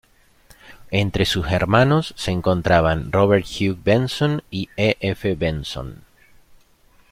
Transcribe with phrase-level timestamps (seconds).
[0.89, 4.97] Entre sus hermanos se encontraban Robert Hugh Benson y E.
[4.99, 5.35] F.
[5.35, 6.01] Benson.